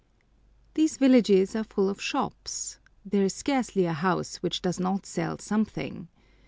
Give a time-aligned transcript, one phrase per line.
[0.73, 2.79] These villages are full of shops.
[3.05, 6.07] There is scarcely a house which does not sell something.